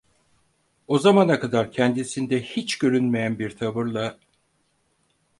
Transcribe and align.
O 0.87 0.99
zamana 0.99 1.39
kadar 1.39 1.71
kendisinde 1.71 2.41
hiç 2.43 2.77
görülmeyen 2.77 3.39
bir 3.39 3.57
tavırla: 3.57 4.17